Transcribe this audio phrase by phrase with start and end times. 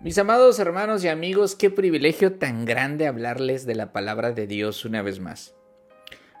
[0.00, 4.84] Mis amados hermanos y amigos, qué privilegio tan grande hablarles de la palabra de Dios
[4.84, 5.56] una vez más.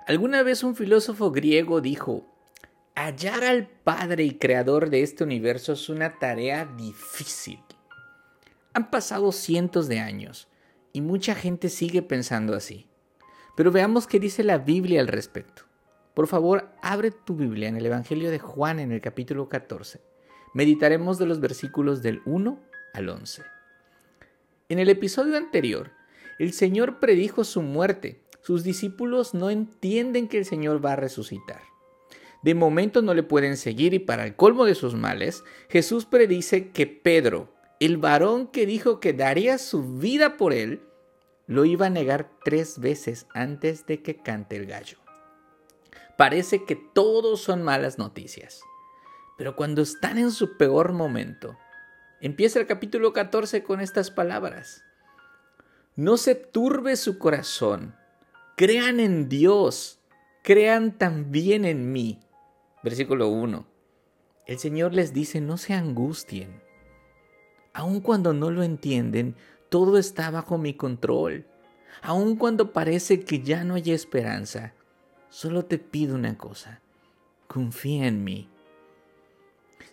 [0.06, 2.24] Alguna vez un filósofo griego dijo,
[2.94, 7.58] hallar al Padre y Creador de este universo es una tarea difícil.
[8.74, 10.46] Han pasado cientos de años
[10.92, 12.86] y mucha gente sigue pensando así.
[13.56, 15.64] Pero veamos qué dice la Biblia al respecto.
[16.14, 20.00] Por favor, abre tu Biblia en el Evangelio de Juan en el capítulo 14.
[20.54, 23.42] Meditaremos de los versículos del 1 al 11.
[24.68, 25.92] En el episodio anterior,
[26.38, 28.20] el Señor predijo su muerte.
[28.42, 31.62] Sus discípulos no entienden que el Señor va a resucitar.
[32.42, 36.70] De momento no le pueden seguir y para el colmo de sus males, Jesús predice
[36.70, 40.82] que Pedro, el varón que dijo que daría su vida por él,
[41.46, 44.98] lo iba a negar tres veces antes de que cante el gallo.
[46.16, 48.60] Parece que todos son malas noticias.
[49.36, 51.56] Pero cuando están en su peor momento,
[52.20, 54.82] Empieza el capítulo 14 con estas palabras.
[55.94, 57.94] No se turbe su corazón.
[58.56, 60.00] Crean en Dios.
[60.42, 62.18] Crean también en mí.
[62.82, 63.64] Versículo 1.
[64.46, 66.60] El Señor les dice, no se angustien.
[67.72, 69.36] Aun cuando no lo entienden,
[69.68, 71.46] todo está bajo mi control.
[72.02, 74.74] Aun cuando parece que ya no hay esperanza,
[75.28, 76.80] solo te pido una cosa.
[77.46, 78.48] Confía en mí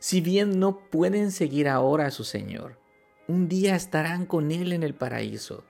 [0.06, 2.78] si bien no pueden seguir ahora a su Señor,
[3.28, 5.64] un día estarán con Él en el paraíso,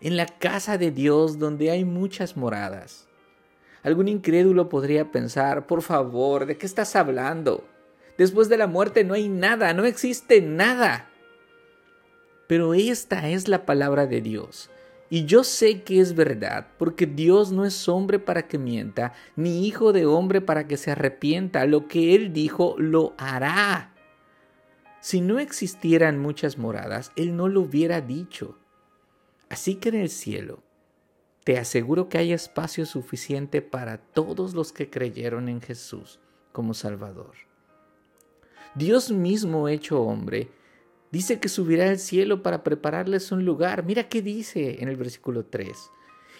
[0.00, 3.08] en la casa de Dios donde hay muchas moradas.
[3.82, 7.68] Algún incrédulo podría pensar, por favor, ¿de qué estás hablando?
[8.16, 11.10] Después de la muerte no hay nada, no existe nada.
[12.46, 14.70] Pero esta es la palabra de Dios.
[15.10, 19.66] Y yo sé que es verdad, porque Dios no es hombre para que mienta, ni
[19.66, 21.66] hijo de hombre para que se arrepienta.
[21.66, 23.94] Lo que Él dijo, lo hará.
[25.00, 28.58] Si no existieran muchas moradas, Él no lo hubiera dicho.
[29.50, 30.62] Así que en el cielo,
[31.44, 36.18] te aseguro que hay espacio suficiente para todos los que creyeron en Jesús
[36.52, 37.34] como Salvador.
[38.74, 40.48] Dios mismo hecho hombre,
[41.14, 43.84] Dice que subirá al cielo para prepararles un lugar.
[43.84, 45.70] Mira qué dice en el versículo 3.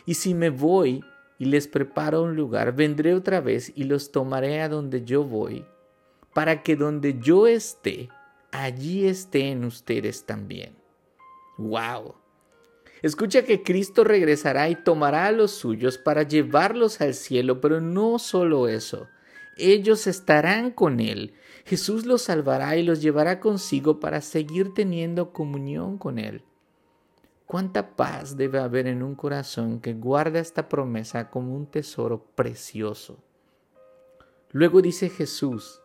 [0.04, 1.04] Y si me voy
[1.38, 5.64] y les preparo un lugar, vendré otra vez y los tomaré a donde yo voy,
[6.32, 8.08] para que donde yo esté,
[8.50, 10.74] allí estén ustedes también.
[11.56, 12.16] ¡Wow!
[13.00, 18.18] Escucha que Cristo regresará y tomará a los suyos para llevarlos al cielo, pero no
[18.18, 19.06] solo eso.
[19.56, 21.34] Ellos estarán con Él
[21.64, 26.42] Jesús los salvará y los llevará consigo para seguir teniendo comunión con Él.
[27.46, 33.18] Cuánta paz debe haber en un corazón que guarda esta promesa como un tesoro precioso.
[34.50, 35.80] Luego dice Jesús,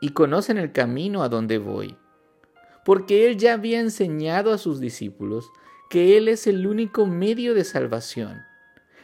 [0.00, 1.96] y conocen el camino a donde voy,
[2.84, 5.48] porque Él ya había enseñado a sus discípulos
[5.90, 8.42] que Él es el único medio de salvación.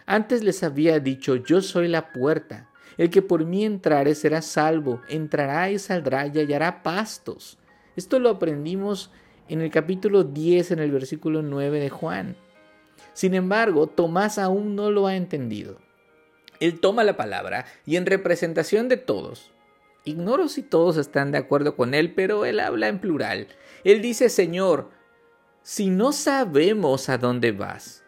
[0.07, 2.70] Antes les había dicho, yo soy la puerta.
[2.99, 7.59] El que por mí entrare será salvo, entrará y saldrá y hallará pastos.
[7.97, 9.11] Esto lo aprendimos
[9.49, 12.37] en el capítulo 10, en el versículo 9 de Juan.
[13.13, 15.79] Sin embargo, Tomás aún no lo ha entendido.
[16.61, 19.51] Él toma la palabra y en representación de todos,
[20.05, 23.49] ignoro si todos están de acuerdo con él, pero él habla en plural.
[23.83, 24.91] Él dice, Señor,
[25.63, 28.05] si no sabemos a dónde vas,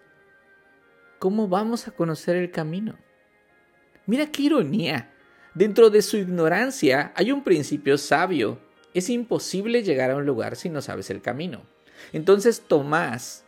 [1.19, 2.99] ¿cómo vamos a conocer el camino?
[4.06, 5.12] Mira qué ironía.
[5.54, 8.58] Dentro de su ignorancia hay un principio sabio.
[8.94, 11.62] Es imposible llegar a un lugar si no sabes el camino.
[12.12, 13.44] Entonces Tomás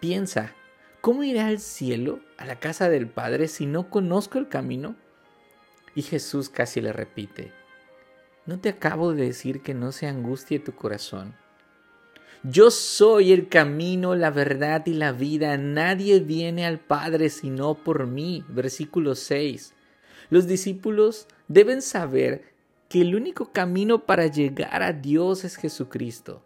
[0.00, 0.54] piensa,
[1.00, 4.96] ¿cómo iré al cielo, a la casa del Padre, si no conozco el camino?
[5.94, 7.52] Y Jesús casi le repite,
[8.46, 11.34] ¿no te acabo de decir que no se angustie tu corazón?
[12.44, 15.56] Yo soy el camino, la verdad y la vida.
[15.56, 18.44] Nadie viene al Padre sino por mí.
[18.48, 19.74] Versículo 6.
[20.28, 22.52] Los discípulos deben saber
[22.88, 26.44] que el único camino para llegar a Dios es Jesucristo.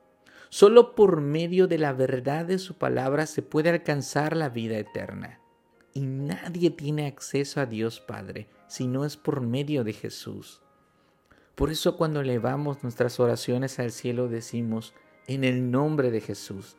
[0.50, 5.40] Solo por medio de la verdad de su palabra se puede alcanzar la vida eterna.
[5.94, 10.60] Y nadie tiene acceso a Dios Padre si no es por medio de Jesús.
[11.54, 14.92] Por eso cuando elevamos nuestras oraciones al cielo decimos,
[15.26, 16.76] en el nombre de Jesús,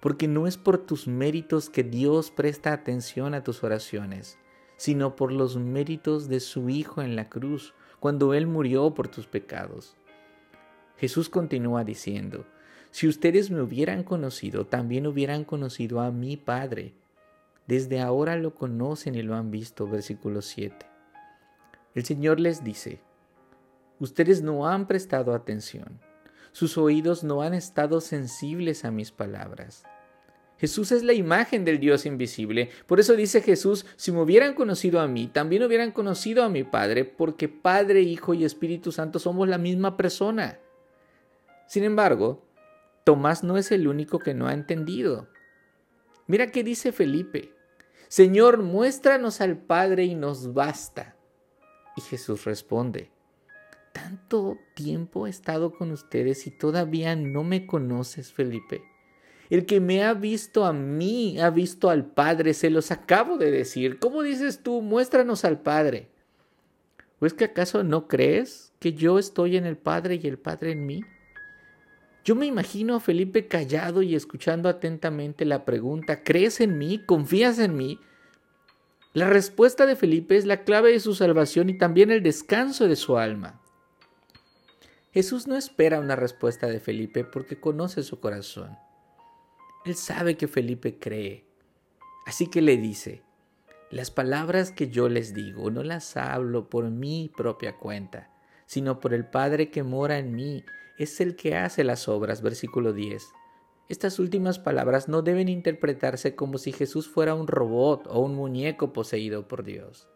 [0.00, 4.38] porque no es por tus méritos que Dios presta atención a tus oraciones,
[4.76, 9.26] sino por los méritos de su Hijo en la cruz, cuando Él murió por tus
[9.26, 9.96] pecados.
[10.96, 12.46] Jesús continúa diciendo,
[12.90, 16.94] si ustedes me hubieran conocido, también hubieran conocido a mi Padre.
[17.66, 19.86] Desde ahora lo conocen y lo han visto.
[19.86, 20.84] Versículo 7.
[21.94, 23.00] El Señor les dice,
[23.98, 26.00] ustedes no han prestado atención
[26.52, 29.84] sus oídos no han estado sensibles a mis palabras.
[30.58, 32.70] Jesús es la imagen del Dios invisible.
[32.86, 36.62] Por eso dice Jesús, si me hubieran conocido a mí, también hubieran conocido a mi
[36.62, 40.60] Padre, porque Padre, Hijo y Espíritu Santo somos la misma persona.
[41.66, 42.46] Sin embargo,
[43.02, 45.28] Tomás no es el único que no ha entendido.
[46.28, 47.52] Mira qué dice Felipe.
[48.06, 51.16] Señor, muéstranos al Padre y nos basta.
[51.96, 53.10] Y Jesús responde,
[53.92, 58.82] ¿tanto tiempo he estado con ustedes y todavía no me conoces, Felipe?
[59.50, 63.50] El que me ha visto a mí ha visto al Padre, se los acabo de
[63.50, 63.98] decir.
[63.98, 64.80] ¿Cómo dices tú?
[64.80, 66.08] Muéstranos al Padre.
[67.20, 70.72] ¿O es que acaso no crees que yo estoy en el Padre y el Padre
[70.72, 71.02] en mí?
[72.24, 76.98] Yo me imagino a Felipe callado y escuchando atentamente la pregunta, ¿crees en mí?
[77.04, 77.98] ¿Confías en mí?
[79.12, 82.96] La respuesta de Felipe es la clave de su salvación y también el descanso de
[82.96, 83.61] su alma.
[85.12, 88.78] Jesús no espera una respuesta de Felipe porque conoce su corazón.
[89.84, 91.44] Él sabe que Felipe cree.
[92.24, 93.22] Así que le dice,
[93.90, 98.30] las palabras que yo les digo no las hablo por mi propia cuenta,
[98.64, 100.64] sino por el Padre que mora en mí,
[100.98, 102.40] es el que hace las obras.
[102.40, 103.22] Versículo 10.
[103.90, 108.94] Estas últimas palabras no deben interpretarse como si Jesús fuera un robot o un muñeco
[108.94, 110.08] poseído por Dios.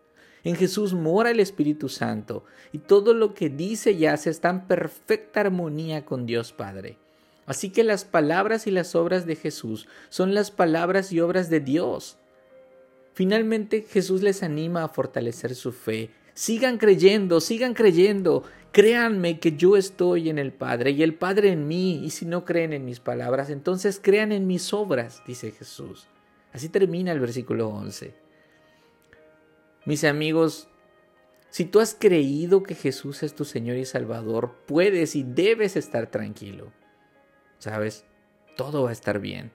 [0.47, 4.69] En Jesús mora el Espíritu Santo y todo lo que dice y hace está en
[4.69, 6.99] perfecta armonía con Dios Padre.
[7.47, 11.59] Así que las palabras y las obras de Jesús son las palabras y obras de
[11.59, 12.17] Dios.
[13.13, 16.11] Finalmente Jesús les anima a fortalecer su fe.
[16.35, 18.45] Sigan creyendo, sigan creyendo.
[18.71, 22.05] Créanme que yo estoy en el Padre y el Padre en mí.
[22.05, 26.07] Y si no creen en mis palabras, entonces crean en mis obras, dice Jesús.
[26.53, 28.26] Así termina el versículo 11.
[29.87, 30.69] Mis amigos,
[31.49, 36.09] si tú has creído que Jesús es tu Señor y Salvador, puedes y debes estar
[36.11, 36.73] tranquilo.
[37.59, 38.05] ¿sabes?
[38.57, 39.53] Todo va a estar bien.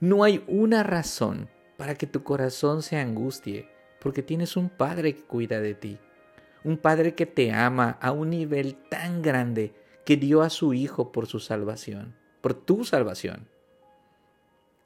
[0.00, 3.68] No hay una razón para que tu corazón se angustie,
[4.00, 5.98] porque tienes un Padre que cuida de ti,
[6.62, 9.74] un Padre que te ama a un nivel tan grande
[10.04, 13.48] que dio a su Hijo por su salvación, por tu salvación.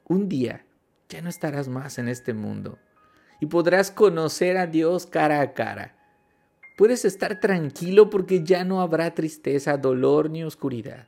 [0.05, 0.65] Un día
[1.09, 2.79] ya no estarás más en este mundo
[3.39, 5.95] y podrás conocer a Dios cara a cara.
[6.77, 11.07] Puedes estar tranquilo porque ya no habrá tristeza, dolor ni oscuridad.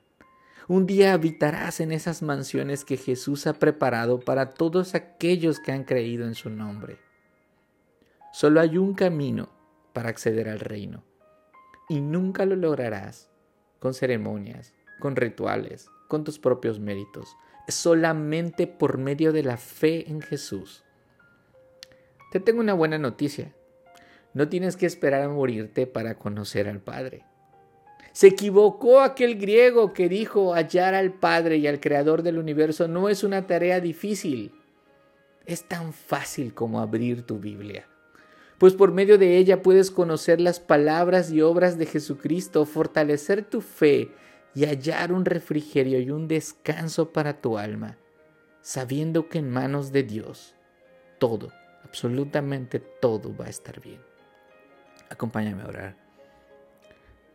[0.67, 5.83] Un día habitarás en esas mansiones que Jesús ha preparado para todos aquellos que han
[5.83, 6.97] creído en su nombre.
[8.31, 9.49] Solo hay un camino
[9.93, 11.03] para acceder al reino,
[11.89, 13.29] y nunca lo lograrás
[13.79, 17.35] con ceremonias, con rituales, con tus propios méritos.
[17.67, 20.83] Solamente por medio de la fe en Jesús.
[22.31, 23.53] Te tengo una buena noticia.
[24.33, 27.25] No tienes que esperar a morirte para conocer al Padre.
[28.13, 33.09] Se equivocó aquel griego que dijo hallar al Padre y al Creador del universo no
[33.09, 34.53] es una tarea difícil.
[35.45, 37.87] Es tan fácil como abrir tu Biblia,
[38.57, 43.59] pues por medio de ella puedes conocer las palabras y obras de Jesucristo, fortalecer tu
[43.59, 44.11] fe
[44.55, 47.97] y hallar un refrigerio y un descanso para tu alma,
[48.61, 50.55] sabiendo que en manos de Dios
[51.17, 51.51] todo,
[51.83, 54.01] absolutamente todo va a estar bien.
[55.09, 55.95] Acompáñame a orar.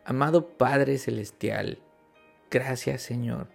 [0.05, 1.79] Amado Padre Celestial,
[2.51, 3.49] gracias Señor.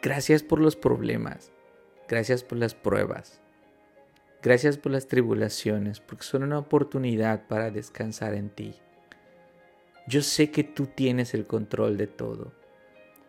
[0.00, 1.50] Gracias por los problemas,
[2.08, 3.40] gracias por las pruebas,
[4.42, 8.74] gracias por las tribulaciones, porque son una oportunidad para descansar en ti.
[10.06, 12.52] Yo sé que tú tienes el control de todo.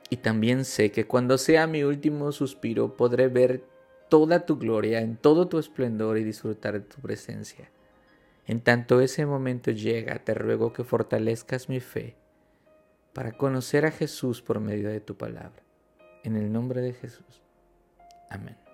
[0.10, 3.64] Y también sé que cuando sea mi último suspiro podré ver
[4.10, 7.70] toda tu gloria en todo tu esplendor y disfrutar de tu presencia.
[8.48, 12.16] En tanto ese momento llega, te ruego que fortalezcas mi fe
[13.14, 15.64] para conocer a Jesús por medio de tu palabra.
[16.24, 17.42] En el nombre de Jesús.
[18.30, 18.65] Amén.